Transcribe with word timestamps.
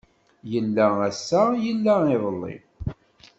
Yella 0.51 0.87
ass-a 1.09 1.43
yella 1.65 1.93
iḍeli. 2.15 2.55